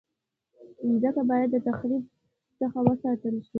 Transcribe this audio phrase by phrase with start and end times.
[0.87, 2.03] مځکه باید د تخریب
[2.59, 3.49] څخه وساتل شي.